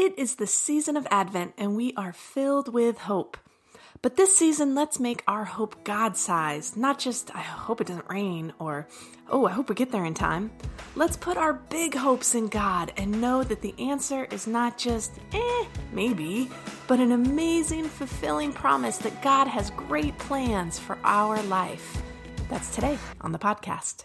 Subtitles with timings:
[0.00, 3.36] It is the season of Advent, and we are filled with hope.
[4.00, 8.08] But this season, let's make our hope God sized, not just, I hope it doesn't
[8.08, 8.88] rain, or,
[9.28, 10.52] oh, I hope we get there in time.
[10.96, 15.12] Let's put our big hopes in God and know that the answer is not just,
[15.34, 16.48] eh, maybe,
[16.86, 22.00] but an amazing, fulfilling promise that God has great plans for our life.
[22.48, 24.04] That's today on the podcast.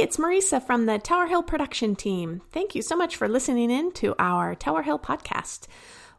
[0.00, 2.40] It's Marisa from the Tower Hill production team.
[2.52, 5.66] Thank you so much for listening in to our Tower Hill podcast.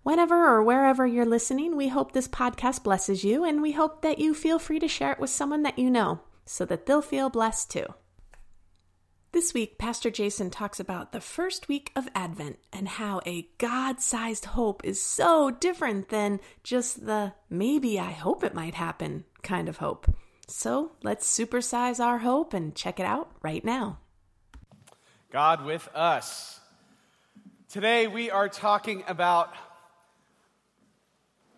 [0.04, 4.20] Whenever or wherever you're listening, we hope this podcast blesses you, and we hope that
[4.20, 7.32] you feel free to share it with someone that you know so that they'll feel
[7.32, 7.88] blessed too.
[9.32, 14.00] This week, Pastor Jason talks about the first week of Advent and how a God
[14.00, 19.68] sized hope is so different than just the maybe I hope it might happen kind
[19.68, 20.08] of hope.
[20.52, 24.00] So let's supersize our hope and check it out right now.
[25.32, 26.60] God with us.
[27.70, 29.56] Today we are talking about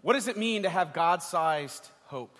[0.03, 2.37] what does it mean to have God sized hope?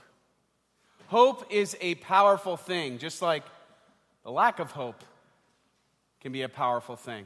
[1.08, 3.44] Hope is a powerful thing, just like
[4.24, 5.04] the lack of hope
[6.22, 7.26] can be a powerful thing.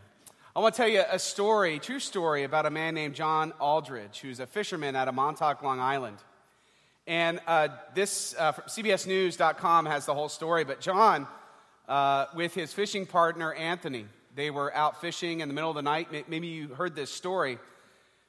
[0.56, 4.22] I want to tell you a story, true story, about a man named John Aldridge,
[4.22, 6.18] who's a fisherman out of Montauk, Long Island.
[7.08, 11.26] And uh, this, uh, CBSNews.com has the whole story, but John,
[11.88, 15.82] uh, with his fishing partner Anthony, they were out fishing in the middle of the
[15.82, 16.10] night.
[16.28, 17.60] Maybe you heard this story.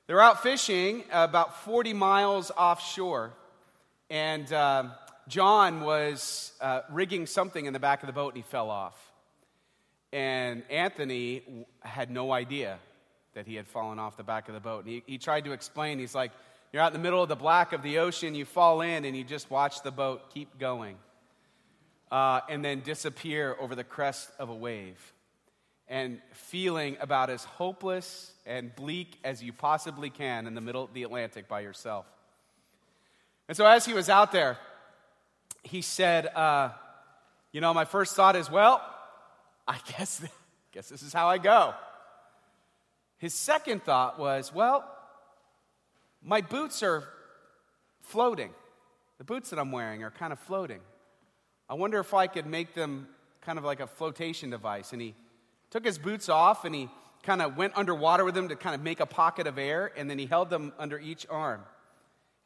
[0.07, 3.33] They were out fishing about 40 miles offshore,
[4.09, 4.85] and uh,
[5.27, 8.97] John was uh, rigging something in the back of the boat and he fell off.
[10.13, 12.79] And Anthony had no idea
[13.35, 14.85] that he had fallen off the back of the boat.
[14.85, 16.31] And he, he tried to explain, he's like,
[16.73, 19.17] you're out in the middle of the black of the ocean, you fall in, and
[19.17, 20.97] you just watch the boat keep going
[22.11, 25.13] uh, and then disappear over the crest of a wave.
[25.89, 30.93] And feeling about as hopeless and bleak as you possibly can in the middle of
[30.93, 32.05] the Atlantic by yourself.
[33.49, 34.59] And so, as he was out there,
[35.63, 36.71] he said, uh,
[37.53, 38.83] You know, my first thought is, well,
[39.67, 40.23] I guess,
[40.73, 41.73] guess this is how I go.
[43.17, 44.85] His second thought was, well,
[46.23, 47.05] my boots are
[48.01, 48.51] floating.
[49.19, 50.81] The boots that I'm wearing are kind of floating.
[51.69, 53.09] I wonder if I could make them
[53.43, 54.93] kind of like a flotation device.
[54.93, 55.15] And he
[55.71, 56.89] took his boots off and he
[57.23, 60.09] kind of went underwater with them to kind of make a pocket of air, and
[60.09, 61.61] then he held them under each arm.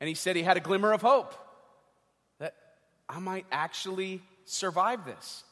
[0.00, 1.34] And he said he had a glimmer of hope
[2.38, 2.54] that
[3.08, 5.44] I might actually survive this.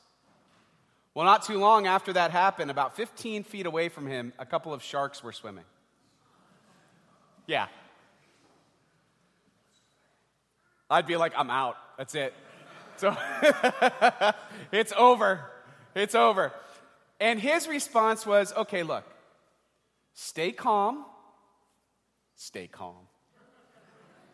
[1.14, 4.72] Well, not too long after that happened, about 15 feet away from him, a couple
[4.72, 5.64] of sharks were swimming.
[7.46, 7.66] Yeah,
[10.90, 11.76] I'd be like, I'm out.
[11.96, 12.34] That's it.
[12.96, 13.16] So
[14.72, 15.40] it's over.
[15.94, 16.52] It's over.
[17.20, 19.04] And his response was, okay, look,
[20.14, 21.04] stay calm,
[22.34, 23.06] stay calm,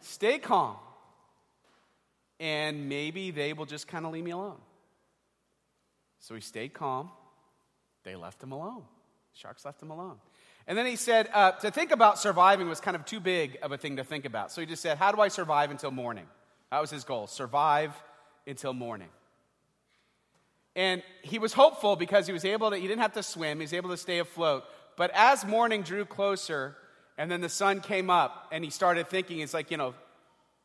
[0.01, 0.77] stay calm.
[2.39, 4.59] And maybe they will just kind of leave me alone.
[6.21, 7.11] So he stayed calm.
[8.05, 8.83] They left him alone.
[9.33, 10.17] Sharks left him alone.
[10.67, 13.73] And then he said, uh, to think about surviving was kind of too big of
[13.73, 14.51] a thing to think about.
[14.51, 16.27] So he just said, How do I survive until morning?
[16.71, 17.93] That was his goal survive
[18.47, 19.09] until morning.
[20.75, 23.65] And he was hopeful because he was able to, he didn't have to swim, he
[23.65, 24.65] was able to stay afloat.
[24.97, 26.77] But as morning drew closer,
[27.17, 29.95] and then the sun came up, and he started thinking, it's like, you know,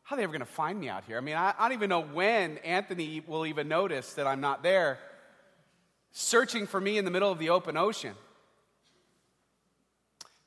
[0.02, 1.16] how are they ever going to find me out here?
[1.16, 4.62] I mean, I, I don't even know when Anthony will even notice that I'm not
[4.62, 4.98] there,
[6.10, 8.14] searching for me in the middle of the open ocean.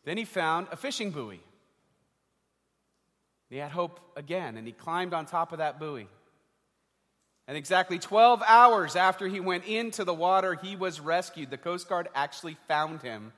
[0.04, 1.42] Then he found a fishing buoy.
[3.50, 6.08] He had hope again, and he climbed on top of that buoy.
[7.48, 11.52] And exactly 12 hours after he went into the water, he was rescued.
[11.52, 13.34] The Coast Guard actually found him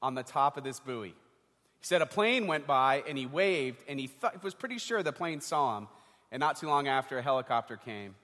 [0.00, 1.08] on the top of this buoy.
[1.08, 5.02] He said a plane went by and he waved, and he th- was pretty sure
[5.02, 5.88] the plane saw him.
[6.30, 8.14] And not too long after, a helicopter came.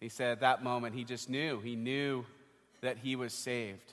[0.00, 1.60] He said at that moment, he just knew.
[1.60, 2.24] He knew
[2.80, 3.92] that he was saved.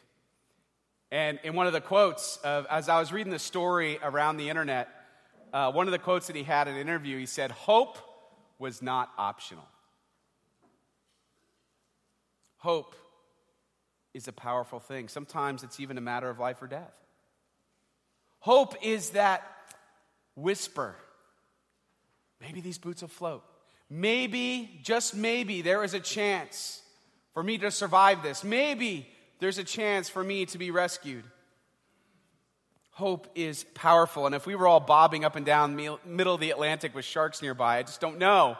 [1.11, 4.49] And in one of the quotes, of, as I was reading the story around the
[4.49, 4.89] internet,
[5.53, 7.97] uh, one of the quotes that he had in an interview, he said, Hope
[8.59, 9.67] was not optional.
[12.57, 12.95] Hope
[14.13, 15.07] is a powerful thing.
[15.07, 16.93] Sometimes it's even a matter of life or death.
[18.39, 19.43] Hope is that
[20.35, 20.95] whisper.
[22.39, 23.43] Maybe these boots will float.
[23.89, 26.81] Maybe, just maybe, there is a chance
[27.33, 28.43] for me to survive this.
[28.43, 29.07] Maybe
[29.39, 31.23] there's a chance for me to be rescued.
[32.91, 34.25] Hope is powerful.
[34.25, 37.05] And if we were all bobbing up and down the middle of the Atlantic with
[37.05, 38.57] sharks nearby, I just don't know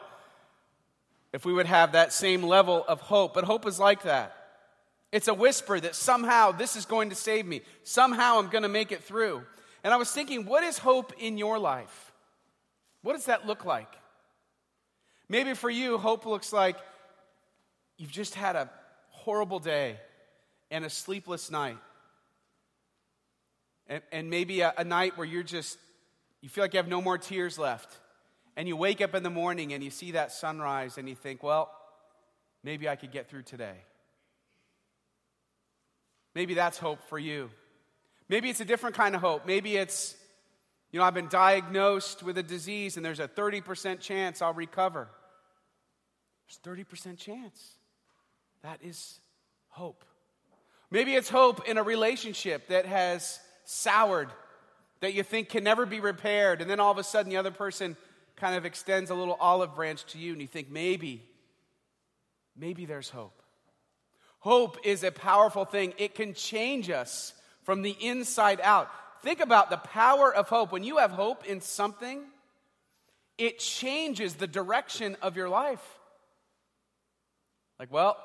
[1.34, 3.34] if we would have that same level of hope.
[3.34, 4.36] But hope is like that.
[5.12, 7.62] It's a whisper that somehow this is going to save me.
[7.84, 9.44] Somehow I'm going to make it through.
[9.84, 12.14] And I was thinking, what is hope in your life?
[13.02, 13.94] What does that look like?
[15.28, 16.78] Maybe for you, hope looks like
[17.98, 18.70] you've just had a
[19.10, 19.98] horrible day
[20.70, 21.78] and a sleepless night.
[23.92, 25.78] And, and maybe a, a night where you're just,
[26.40, 28.00] you feel like you have no more tears left.
[28.56, 31.44] And you wake up in the morning and you see that sunrise and you think,
[31.44, 31.70] well,
[32.64, 33.76] maybe I could get through today.
[36.34, 37.50] Maybe that's hope for you.
[38.30, 39.46] Maybe it's a different kind of hope.
[39.46, 40.16] Maybe it's,
[40.92, 45.10] you know, I've been diagnosed with a disease and there's a 30% chance I'll recover.
[46.48, 47.74] There's 30% chance.
[48.64, 49.20] That is
[49.68, 50.06] hope.
[50.90, 54.30] Maybe it's hope in a relationship that has soured,
[55.02, 57.52] that you think can never be repaired, and then all of a sudden the other
[57.52, 57.96] person
[58.36, 61.24] kind of extends a little olive branch to you, and you think maybe,
[62.56, 63.42] maybe there's hope.
[64.40, 68.90] Hope is a powerful thing, it can change us from the inside out.
[69.22, 70.72] Think about the power of hope.
[70.72, 72.24] When you have hope in something,
[73.38, 75.84] it changes the direction of your life.
[77.80, 78.18] Like, well,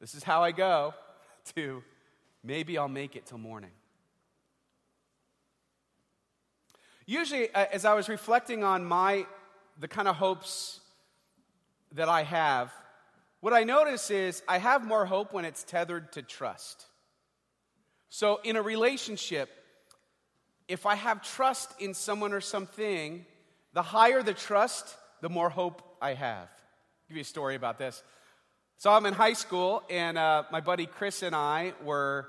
[0.00, 0.94] this is how I go,
[1.56, 1.82] to
[2.44, 3.70] maybe I'll make it till morning.
[7.08, 9.26] Usually, uh, as I was reflecting on my,
[9.78, 10.80] the kind of hopes
[11.92, 12.72] that I have,
[13.38, 16.84] what I notice is I have more hope when it's tethered to trust.
[18.08, 19.50] So, in a relationship,
[20.66, 23.24] if I have trust in someone or something,
[23.72, 26.48] the higher the trust, the more hope I have.
[26.48, 28.02] I'll give you a story about this.
[28.78, 32.26] So, I'm in high school, and uh, my buddy Chris and I were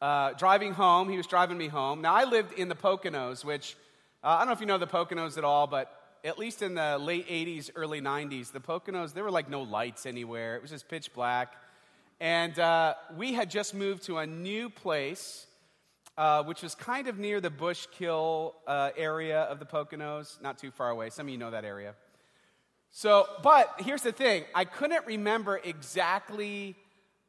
[0.00, 1.08] uh, driving home.
[1.08, 2.00] He was driving me home.
[2.00, 3.76] Now, I lived in the Poconos, which
[4.22, 5.94] uh, I don't know if you know the Poconos at all, but
[6.24, 10.06] at least in the late 80s, early 90s, the Poconos, there were like no lights
[10.06, 10.56] anywhere.
[10.56, 11.54] It was just pitch black.
[12.20, 15.46] And uh, we had just moved to a new place,
[16.16, 20.72] uh, which was kind of near the Bushkill uh, area of the Poconos, not too
[20.72, 21.10] far away.
[21.10, 21.94] Some of you know that area.
[22.90, 26.74] So, but here's the thing I couldn't remember exactly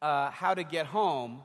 [0.01, 1.44] uh, how to get home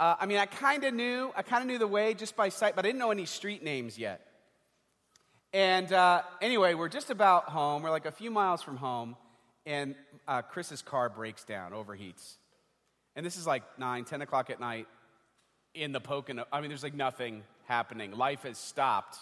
[0.00, 2.48] uh, I mean, I kind of knew, I kind of knew the way just by
[2.48, 4.26] sight, but I didn't know any street names yet.
[5.52, 7.82] And uh, anyway, we're just about home.
[7.82, 9.14] We're like a few miles from home,
[9.66, 9.94] and
[10.26, 12.36] uh, Chris's car breaks down, overheats.
[13.14, 14.86] And this is like 9, 10 o'clock at night
[15.74, 16.46] in the Pocono.
[16.50, 18.12] I mean, there's like nothing happening.
[18.12, 19.18] Life has stopped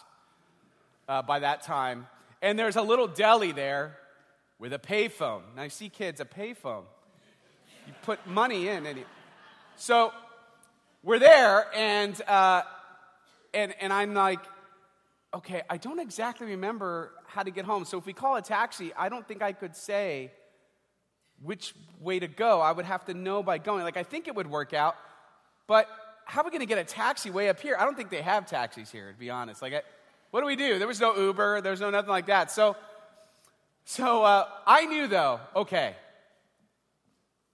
[1.09, 2.07] uh, by that time.
[2.41, 3.99] And there's a little deli there
[4.61, 5.43] with a payphone.
[5.57, 6.85] Now, you see, kids, a payphone.
[7.85, 9.05] You put money in, and you,
[9.75, 10.13] so
[11.03, 12.63] we're there, and, uh,
[13.55, 14.41] and, and I'm like,
[15.33, 17.85] okay, I don't exactly remember how to get home.
[17.85, 20.33] So if we call a taxi, I don't think I could say
[21.43, 22.61] which way to go.
[22.61, 23.85] I would have to know by going.
[23.85, 24.97] Like, I think it would work out,
[25.67, 25.89] but
[26.25, 27.77] how are we going to get a taxi way up here?
[27.79, 29.63] I don't think they have taxis here, to be honest.
[29.63, 29.83] Like, I,
[30.31, 30.79] what do we do?
[30.79, 32.51] There was no Uber, there was no nothing like that.
[32.51, 32.77] So,
[33.85, 35.95] so uh, I knew though, okay,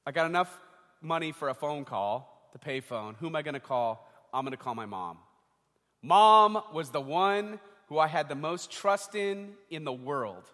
[0.06, 0.58] I got enough
[1.00, 3.16] money for a phone call the payphone.
[3.16, 4.08] Who am I going to call?
[4.32, 5.18] I'm going to call my mom.
[6.02, 10.44] Mom was the one who I had the most trust in in the world.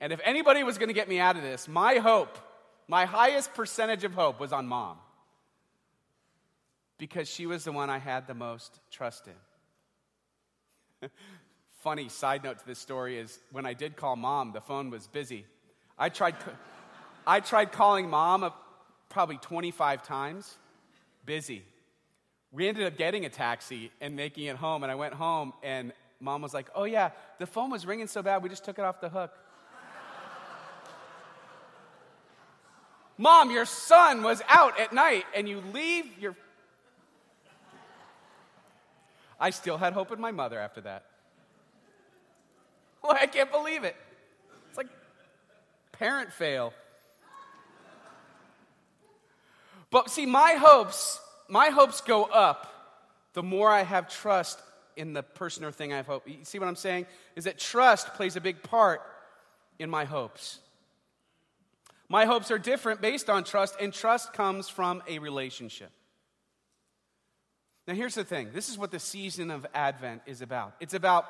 [0.00, 2.38] And if anybody was going to get me out of this, my hope,
[2.88, 4.98] my highest percentage of hope was on mom.
[6.98, 9.28] Because she was the one I had the most trust
[11.02, 11.08] in.
[11.80, 15.06] Funny side note to this story is when I did call mom, the phone was
[15.06, 15.46] busy.
[15.98, 16.36] I tried,
[17.26, 18.52] I tried calling mom
[19.08, 20.56] probably 25 times
[21.24, 21.64] busy.
[22.50, 25.92] We ended up getting a taxi and making it home, and I went home, and
[26.20, 28.84] mom was like, Oh, yeah, the phone was ringing so bad, we just took it
[28.84, 29.32] off the hook.
[33.18, 36.34] Mom, your son was out at night, and you leave your.
[39.38, 41.04] I still had hope in my mother after that.
[43.02, 43.96] Well, I can't believe it.
[44.68, 44.88] It's like
[45.92, 46.72] parent fail.
[49.92, 52.68] But see, my hopes, my hopes go up
[53.34, 54.58] the more I have trust
[54.96, 56.26] in the person or thing I have hope.
[56.26, 57.06] You see what I'm saying?
[57.36, 59.02] Is that trust plays a big part
[59.78, 60.58] in my hopes.
[62.08, 65.90] My hopes are different based on trust, and trust comes from a relationship.
[67.86, 71.26] Now, here's the thing this is what the season of Advent is about it's about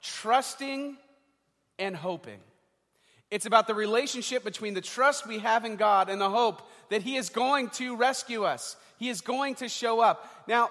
[0.00, 0.96] trusting
[1.78, 2.40] and hoping.
[3.30, 7.02] It's about the relationship between the trust we have in God and the hope that
[7.02, 8.76] He is going to rescue us.
[8.98, 10.44] He is going to show up.
[10.46, 10.70] Now,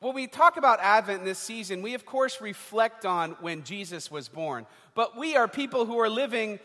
[0.00, 4.10] when we talk about Advent in this season, we of course reflect on when Jesus
[4.10, 4.66] was born.
[4.94, 6.58] But we are people who are living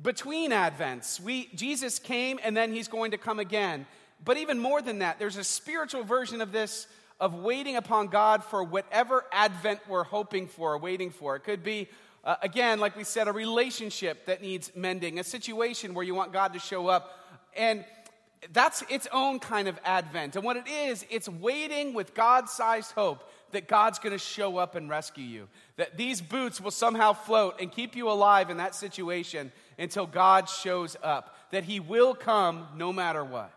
[0.00, 1.18] between Advents.
[1.18, 3.86] We, Jesus came and then he's going to come again.
[4.24, 6.86] But even more than that, there's a spiritual version of this
[7.18, 11.34] of waiting upon God for whatever Advent we're hoping for, waiting for.
[11.36, 11.88] It could be,
[12.26, 16.32] uh, again, like we said, a relationship that needs mending, a situation where you want
[16.32, 17.16] God to show up.
[17.56, 17.84] And
[18.52, 20.34] that's its own kind of Advent.
[20.34, 24.58] And what it is, it's waiting with God sized hope that God's going to show
[24.58, 25.48] up and rescue you.
[25.76, 30.48] That these boots will somehow float and keep you alive in that situation until God
[30.48, 31.36] shows up.
[31.52, 33.52] That He will come no matter what.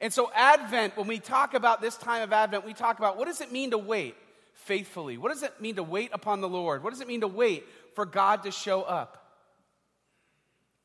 [0.00, 3.26] And so, Advent, when we talk about this time of Advent, we talk about what
[3.26, 4.14] does it mean to wait
[4.54, 5.18] faithfully?
[5.18, 6.82] What does it mean to wait upon the Lord?
[6.84, 9.16] What does it mean to wait for God to show up?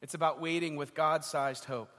[0.02, 1.90] It's about waiting with God sized hope.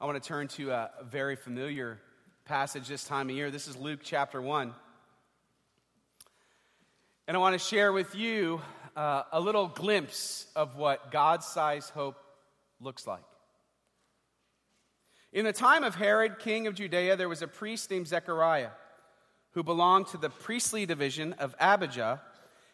[0.00, 1.98] I want to turn to a very familiar
[2.44, 3.50] passage this time of year.
[3.50, 4.72] This is Luke chapter 1.
[7.26, 8.60] And I want to share with you
[8.96, 12.16] uh, a little glimpse of what God sized hope
[12.80, 13.24] looks like.
[15.32, 18.70] In the time of Herod, king of Judea, there was a priest named Zechariah
[19.58, 22.20] who belonged to the priestly division of Abijah.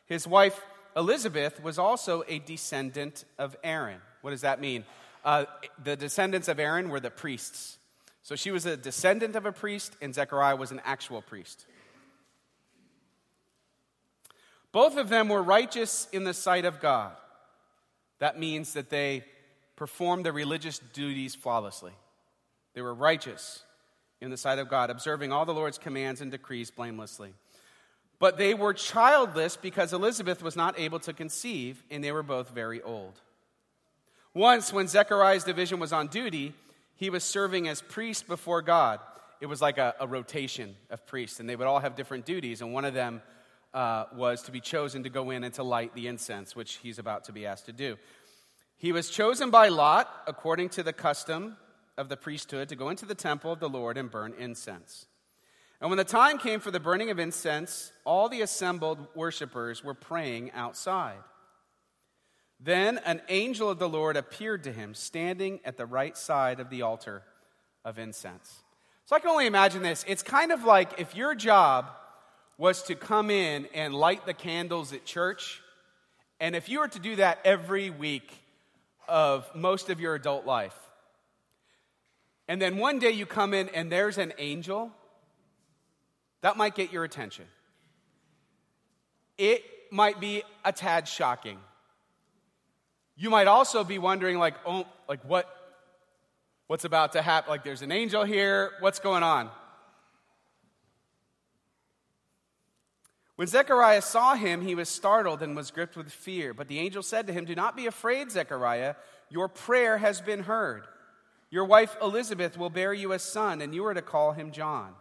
[0.04, 0.60] His wife
[0.94, 4.02] Elizabeth was also a descendant of Aaron.
[4.20, 4.84] What does that mean?
[5.24, 5.46] Uh,
[5.82, 7.78] the descendants of Aaron were the priests.
[8.22, 11.64] So she was a descendant of a priest, and Zechariah was an actual priest.
[14.70, 17.12] Both of them were righteous in the sight of God.
[18.18, 19.24] That means that they
[19.74, 21.92] performed their religious duties flawlessly.
[22.74, 23.62] They were righteous
[24.20, 27.34] in the sight of God, observing all the Lord's commands and decrees blamelessly.
[28.18, 32.50] But they were childless because Elizabeth was not able to conceive, and they were both
[32.50, 33.20] very old.
[34.32, 36.54] Once, when Zechariah's division was on duty,
[36.94, 39.00] he was serving as priest before God.
[39.40, 42.62] It was like a, a rotation of priests, and they would all have different duties,
[42.62, 43.20] and one of them
[43.74, 46.98] uh, was to be chosen to go in and to light the incense, which he's
[46.98, 47.96] about to be asked to do.
[48.76, 51.56] He was chosen by Lot, according to the custom
[51.96, 55.06] of the priesthood, to go into the temple of the Lord and burn incense.
[55.80, 59.94] And when the time came for the burning of incense, all the assembled worshippers were
[59.94, 61.18] praying outside.
[62.60, 66.70] Then an angel of the Lord appeared to him, standing at the right side of
[66.70, 67.22] the altar
[67.84, 68.62] of incense.
[69.04, 70.04] So I can only imagine this.
[70.08, 71.90] It's kind of like if your job
[72.56, 75.60] was to come in and light the candles at church,
[76.40, 78.32] and if you were to do that every week
[79.06, 80.76] of most of your adult life,
[82.48, 84.92] and then one day you come in and there's an angel,
[86.42, 87.46] that might get your attention.
[89.38, 91.58] It might be a tad shocking.
[93.16, 95.48] You might also be wondering, like, oh, like what,
[96.66, 97.50] what's about to happen?
[97.50, 98.72] Like, there's an angel here.
[98.80, 99.50] What's going on?
[103.36, 106.54] When Zechariah saw him, he was startled and was gripped with fear.
[106.54, 108.94] But the angel said to him, Do not be afraid, Zechariah.
[109.28, 110.86] Your prayer has been heard.
[111.54, 114.92] Your wife Elizabeth will bear you a son, and you are to call him John.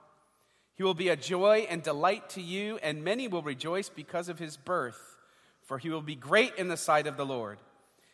[0.75, 4.37] He will be a joy and delight to you, and many will rejoice because of
[4.37, 5.17] his birth,
[5.63, 7.57] for he will be great in the sight of the Lord.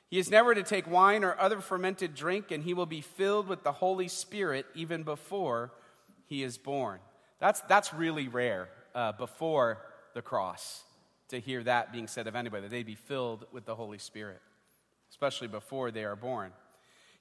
[0.09, 3.49] He is never to take wine or other fermented drink, and he will be filled
[3.49, 5.73] with the Holy Spirit even before
[6.25, 7.01] he is born.
[7.39, 9.79] That's, that's really rare uh, before
[10.13, 10.83] the cross
[11.27, 14.39] to hear that being said of anybody, that they'd be filled with the Holy Spirit,
[15.09, 16.53] especially before they are born.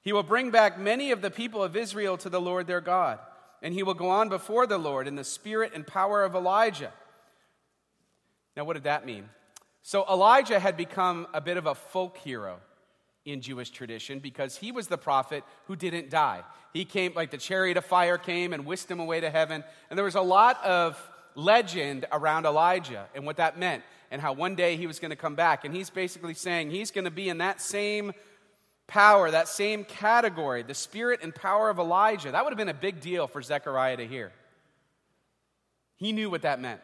[0.01, 3.19] He will bring back many of the people of Israel to the Lord their God,
[3.61, 6.93] and he will go on before the Lord in the spirit and power of Elijah.
[8.55, 9.29] Now, what did that mean?
[9.81, 12.59] So, Elijah had become a bit of a folk hero
[13.25, 16.43] in Jewish tradition because he was the prophet who didn't die.
[16.73, 19.63] He came, like the chariot of fire came and whisked him away to heaven.
[19.89, 21.01] And there was a lot of
[21.35, 25.15] legend around Elijah and what that meant and how one day he was going to
[25.15, 25.65] come back.
[25.65, 28.13] And he's basically saying he's going to be in that same
[28.89, 32.31] power, that same category, the spirit and power of Elijah.
[32.31, 34.33] That would have been a big deal for Zechariah to hear.
[35.95, 36.81] He knew what that meant.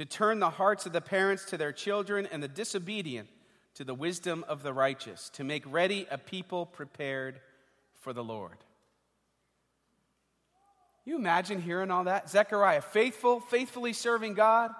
[0.00, 3.28] to turn the hearts of the parents to their children and the disobedient
[3.74, 7.38] to the wisdom of the righteous, to make ready a people prepared
[7.98, 8.56] for the Lord.
[11.04, 12.30] You imagine hearing all that?
[12.30, 14.70] Zechariah, faithful, faithfully serving God,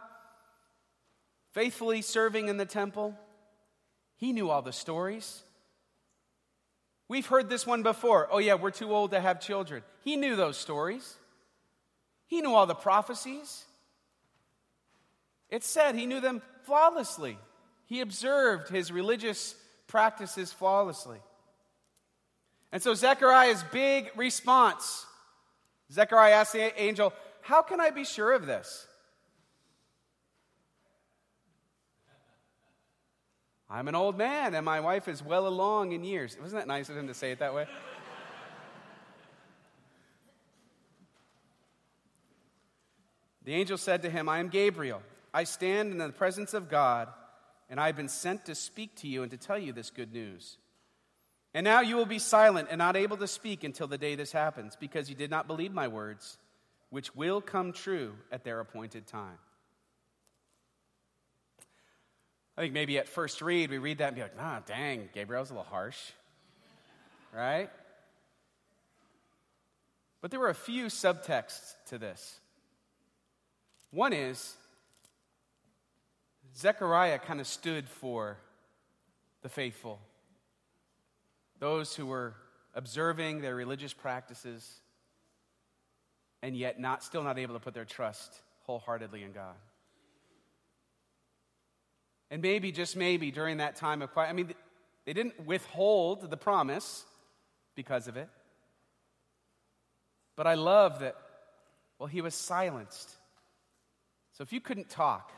[1.53, 3.15] faithfully serving in the temple.
[4.17, 5.43] He knew all the stories.
[7.09, 8.29] We've heard this one before.
[8.31, 9.83] Oh, yeah, we're too old to have children.
[10.05, 11.17] He knew those stories.
[12.27, 13.65] He knew all the prophecies.
[15.49, 17.37] It said he knew them flawlessly.
[17.87, 19.57] He observed his religious
[19.89, 21.19] practices flawlessly.
[22.71, 25.07] And so Zechariah's big response
[25.93, 28.87] Zechariah asked the angel, How can I be sure of this?
[33.71, 36.37] I'm an old man and my wife is well along in years.
[36.41, 37.67] Wasn't that nice of him to say it that way?
[43.45, 45.03] the angel said to him, I am Gabriel.
[45.33, 47.09] I stand in the presence of God,
[47.69, 50.13] and I have been sent to speak to you and to tell you this good
[50.13, 50.59] news.
[51.55, 54.33] And now you will be silent and not able to speak until the day this
[54.33, 56.39] happens, because you did not believe my words,
[56.91, 59.39] which will come true at their appointed time.
[62.61, 65.49] I think maybe at first read, we read that and be like, ah, dang, Gabriel's
[65.49, 65.97] a little harsh.
[67.35, 67.71] Right?
[70.21, 72.39] But there were a few subtexts to this.
[73.93, 74.59] One is
[76.55, 78.37] Zechariah kind of stood for
[79.41, 79.99] the faithful,
[81.61, 82.35] those who were
[82.75, 84.71] observing their religious practices
[86.43, 88.35] and yet not, still not able to put their trust
[88.67, 89.55] wholeheartedly in God.
[92.31, 94.55] And maybe, just maybe, during that time of quiet, I mean,
[95.05, 97.05] they didn't withhold the promise
[97.75, 98.29] because of it.
[100.37, 101.17] But I love that,
[101.99, 103.11] well, he was silenced.
[104.33, 105.33] So if you couldn't talk,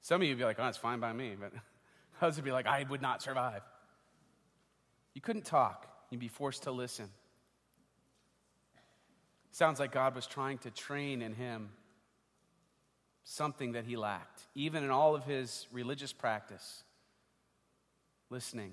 [0.00, 1.36] some of you would be like, oh, it's fine by me.
[1.38, 1.52] But
[2.22, 3.60] others would be like, I would not survive.
[5.12, 7.10] You couldn't talk, you'd be forced to listen.
[9.50, 11.70] Sounds like God was trying to train in him
[13.30, 16.82] something that he lacked, even in all of his religious practice.
[18.30, 18.72] Listening,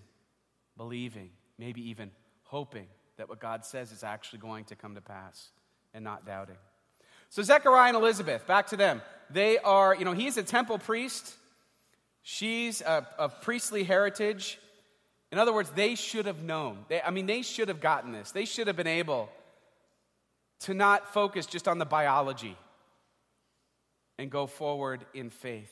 [0.78, 2.10] believing, maybe even
[2.44, 5.50] hoping that what God says is actually going to come to pass
[5.94, 6.56] and not doubting.
[7.30, 9.02] So, Zechariah and Elizabeth, back to them.
[9.30, 11.36] They are, you know, he's a temple priest,
[12.24, 14.58] she's of priestly heritage.
[15.34, 16.86] In other words, they should have known.
[16.88, 18.32] They, I mean, they should have gotten this.
[18.32, 19.30] They should have been able
[20.62, 22.56] to not focus just on the biology
[24.18, 25.72] and go forward in faith.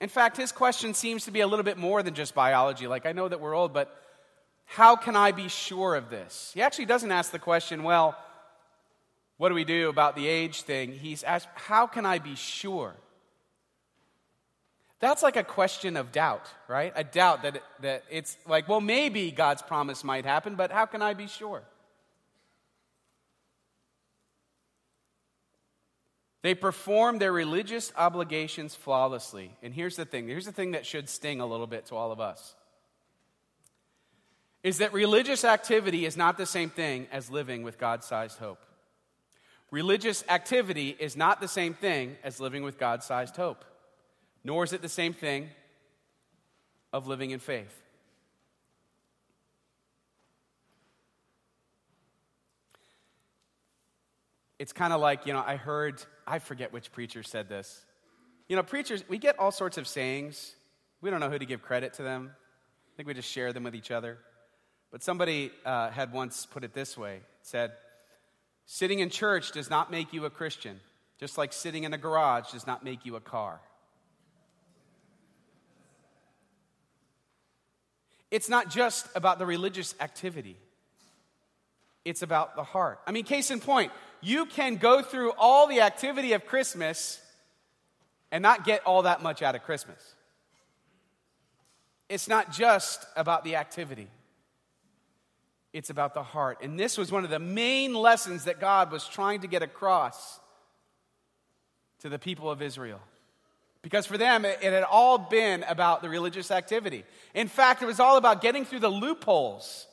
[0.00, 2.86] In fact, his question seems to be a little bit more than just biology.
[2.86, 3.96] Like, I know that we're old, but
[4.64, 6.50] how can I be sure of this?
[6.54, 8.16] He actually doesn't ask the question, well,
[9.36, 10.92] what do we do about the age thing?
[10.92, 12.94] He's asked, how can I be sure?
[14.98, 16.92] That's like a question of doubt, right?
[16.94, 21.02] A doubt that, that it's like, well, maybe God's promise might happen, but how can
[21.02, 21.62] I be sure?
[26.42, 29.52] They perform their religious obligations flawlessly.
[29.62, 32.12] And here's the thing here's the thing that should sting a little bit to all
[32.12, 32.54] of us
[34.62, 38.60] is that religious activity is not the same thing as living with God sized hope.
[39.70, 43.64] Religious activity is not the same thing as living with God sized hope,
[44.44, 45.48] nor is it the same thing
[46.92, 47.82] of living in faith.
[54.62, 57.84] It's kind of like, you know, I heard I forget which preacher said this.
[58.48, 60.54] You know, preachers, we get all sorts of sayings.
[61.00, 62.30] We don't know who to give credit to them.
[62.32, 64.18] I think we just share them with each other.
[64.92, 67.72] But somebody uh, had once put it this way said,
[68.64, 70.78] Sitting in church does not make you a Christian,
[71.18, 73.60] just like sitting in a garage does not make you a car.
[78.30, 80.56] It's not just about the religious activity,
[82.04, 83.00] it's about the heart.
[83.06, 87.20] I mean, case in point, you can go through all the activity of Christmas
[88.30, 90.14] and not get all that much out of Christmas.
[92.08, 94.08] It's not just about the activity,
[95.72, 96.58] it's about the heart.
[96.62, 100.40] And this was one of the main lessons that God was trying to get across
[102.00, 103.00] to the people of Israel.
[103.80, 107.04] Because for them, it had all been about the religious activity.
[107.34, 109.86] In fact, it was all about getting through the loopholes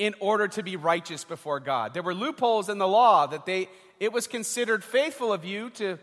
[0.00, 1.92] in order to be righteous before God.
[1.92, 3.68] There were loopholes in the law that they
[4.00, 5.98] it was considered faithful of you to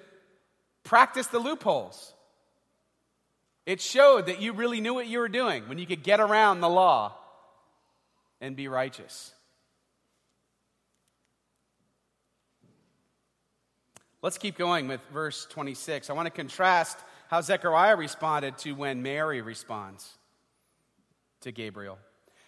[0.84, 2.14] practice the loopholes.
[3.66, 6.62] It showed that you really knew what you were doing when you could get around
[6.62, 7.18] the law
[8.40, 9.34] and be righteous.
[14.22, 16.12] Let's keep going with verse 26.
[16.12, 20.08] I want to contrast how Zechariah responded to when Mary responds
[21.42, 21.98] to Gabriel.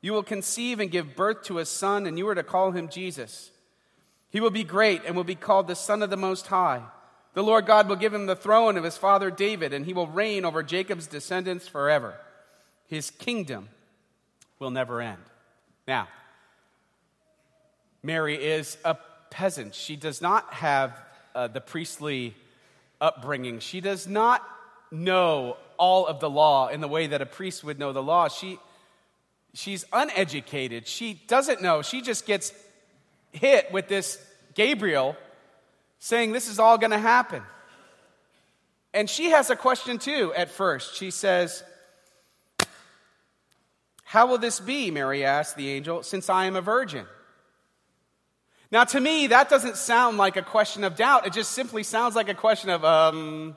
[0.00, 2.88] You will conceive and give birth to a son, and you are to call him
[2.88, 3.50] Jesus.
[4.30, 6.82] He will be great and will be called the Son of the Most High.
[7.34, 10.06] The Lord God will give him the throne of his father David, and he will
[10.06, 12.14] reign over Jacob's descendants forever.
[12.86, 13.68] His kingdom
[14.58, 15.22] will never end.
[15.86, 16.08] Now,
[18.02, 18.96] Mary is a
[19.30, 19.74] peasant.
[19.74, 20.96] She does not have
[21.34, 22.34] uh, the priestly
[23.00, 23.60] upbringing.
[23.60, 24.42] She does not
[24.90, 28.28] know all of the law in the way that a priest would know the law.
[28.28, 28.58] She,
[29.54, 30.86] she's uneducated.
[30.86, 31.82] She doesn't know.
[31.82, 32.52] She just gets
[33.32, 34.22] hit with this
[34.54, 35.16] Gabriel
[35.98, 37.42] saying this is all going to happen.
[38.92, 40.96] And she has a question too at first.
[40.96, 41.62] She says,
[44.04, 44.90] How will this be?
[44.90, 47.06] Mary asked the angel, since I am a virgin.
[48.72, 51.26] Now, to me, that doesn't sound like a question of doubt.
[51.26, 53.56] It just simply sounds like a question of, um,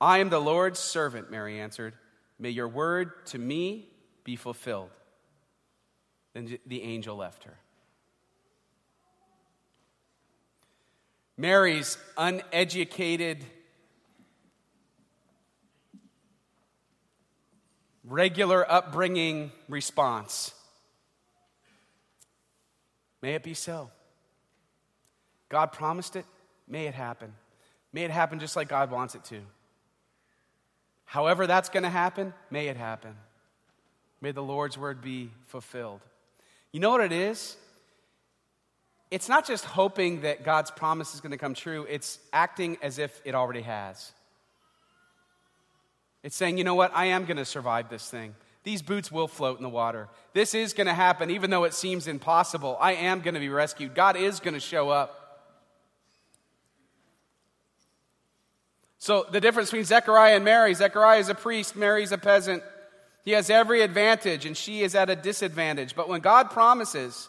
[0.00, 1.94] I am the Lord's servant, Mary answered.
[2.38, 3.88] May your word to me
[4.24, 4.90] be fulfilled.
[6.34, 7.58] Then the angel left her.
[11.36, 13.44] Mary's uneducated,
[18.04, 20.52] regular upbringing response.
[23.22, 23.90] May it be so.
[25.48, 26.26] God promised it.
[26.68, 27.32] May it happen.
[27.92, 29.40] May it happen just like God wants it to.
[31.08, 33.14] However, that's going to happen, may it happen.
[34.20, 36.02] May the Lord's word be fulfilled.
[36.70, 37.56] You know what it is?
[39.10, 42.98] It's not just hoping that God's promise is going to come true, it's acting as
[42.98, 44.12] if it already has.
[46.22, 46.92] It's saying, you know what?
[46.94, 48.34] I am going to survive this thing.
[48.64, 50.08] These boots will float in the water.
[50.34, 52.76] This is going to happen, even though it seems impossible.
[52.78, 53.94] I am going to be rescued.
[53.94, 55.17] God is going to show up.
[58.98, 62.62] So, the difference between Zechariah and Mary Zechariah is a priest, Mary is a peasant.
[63.24, 65.94] He has every advantage, and she is at a disadvantage.
[65.94, 67.28] But when God promises,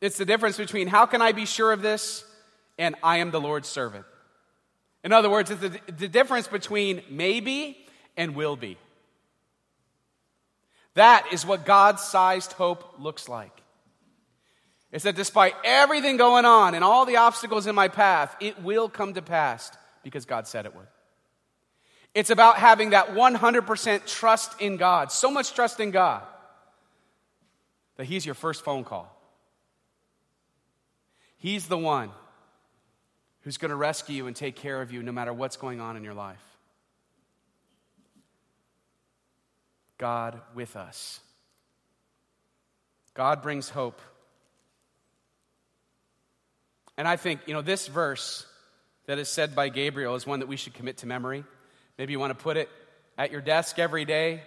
[0.00, 2.24] it's the difference between how can I be sure of this
[2.78, 4.04] and I am the Lord's servant.
[5.02, 7.76] In other words, it's the, the difference between maybe
[8.16, 8.76] and will be.
[10.94, 13.52] That is what God sized hope looks like.
[14.90, 18.88] It's that despite everything going on and all the obstacles in my path, it will
[18.88, 19.70] come to pass
[20.02, 20.86] because God said it would.
[22.14, 26.22] It's about having that 100% trust in God, so much trust in God
[27.96, 29.14] that He's your first phone call.
[31.36, 32.10] He's the one
[33.42, 35.96] who's going to rescue you and take care of you no matter what's going on
[35.96, 36.42] in your life.
[39.96, 41.20] God with us.
[43.14, 44.00] God brings hope.
[46.96, 48.46] And I think, you know, this verse
[49.06, 51.44] that is said by Gabriel is one that we should commit to memory.
[51.98, 52.68] Maybe you want to put it
[53.18, 54.42] at your desk every day,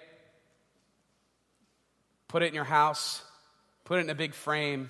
[2.30, 3.22] put it in your house,
[3.84, 4.90] put it in a big frame.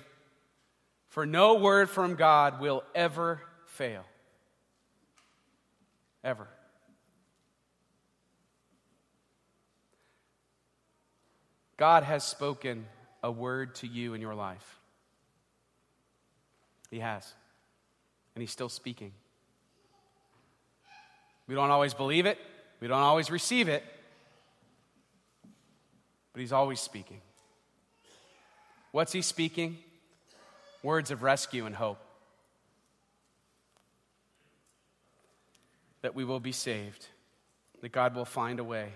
[1.08, 4.04] For no word from God will ever fail.
[6.24, 6.46] Ever.
[11.76, 12.86] God has spoken
[13.24, 14.78] a word to you in your life.
[16.92, 17.34] He has.
[18.34, 19.12] And He's still speaking.
[21.48, 22.38] We don't always believe it,
[22.82, 23.84] we don't always receive it,
[26.32, 27.20] but He's always speaking.
[28.90, 29.78] What's He speaking?
[30.82, 32.00] Words of rescue and hope.
[36.00, 37.06] That we will be saved,
[37.82, 38.88] that God will find a way.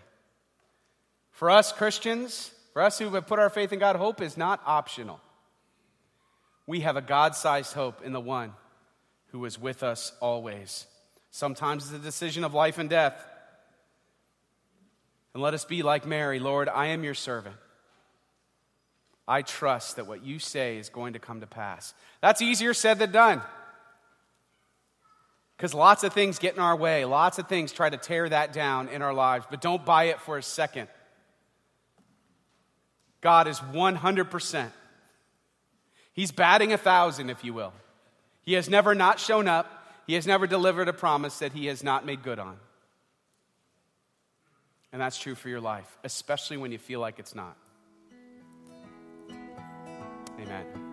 [1.30, 4.60] For us Christians, for us who have put our faith in God, hope is not
[4.66, 5.20] optional.
[6.66, 8.52] We have a God sized hope in the one
[9.28, 10.86] who is with us always.
[11.30, 13.14] Sometimes it's a decision of life and death.
[15.36, 17.56] And let us be like Mary Lord, I am your servant.
[19.28, 21.92] I trust that what you say is going to come to pass.
[22.22, 23.42] That's easier said than done.
[25.54, 28.54] Because lots of things get in our way, lots of things try to tear that
[28.54, 30.88] down in our lives, but don't buy it for a second.
[33.20, 34.70] God is 100%.
[36.14, 37.74] He's batting a thousand, if you will.
[38.40, 41.84] He has never not shown up, He has never delivered a promise that He has
[41.84, 42.56] not made good on.
[44.96, 47.54] And that's true for your life, especially when you feel like it's not.
[50.40, 50.85] Amen.